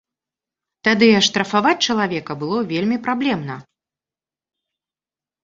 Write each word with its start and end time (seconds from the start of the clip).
Тады 0.87 1.09
аштрафаваць 1.19 1.73
чалавека 1.89 2.37
было 2.45 2.57
вельмі 2.73 2.97
праблемна. 3.09 3.61